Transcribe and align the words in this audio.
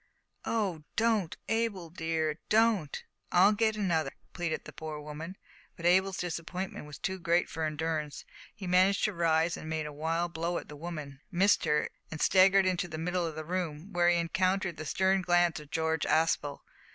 "O 0.45 0.81
don't, 0.95 1.37
Abel 1.47 1.91
dear, 1.91 2.39
don't! 2.49 3.03
I'll 3.31 3.51
get 3.51 3.75
another," 3.75 4.09
pleaded 4.33 4.65
the 4.65 4.73
poor 4.73 4.99
woman; 4.99 5.37
but 5.75 5.85
Abel's 5.85 6.17
disappointment 6.17 6.87
was 6.87 6.97
too 6.97 7.19
great 7.19 7.47
for 7.47 7.65
endurance; 7.65 8.25
he 8.55 8.65
managed 8.65 9.03
to 9.03 9.13
rise, 9.13 9.57
and 9.57 9.69
made 9.69 9.85
a 9.85 9.93
wild 9.93 10.33
blow 10.33 10.57
at 10.57 10.69
the 10.69 10.75
woman, 10.75 11.19
missed 11.31 11.65
her, 11.65 11.89
and 12.09 12.19
staggered 12.19 12.65
into 12.65 12.87
the 12.87 12.97
middle 12.97 13.27
of 13.27 13.35
the 13.35 13.45
room. 13.45 13.91
Here 13.93 14.09
he 14.09 14.15
encountered 14.17 14.77
the 14.77 14.87
stern 14.87 15.21
glance 15.21 15.59
of 15.59 15.69
George 15.69 16.05
Aspel. 16.07 16.61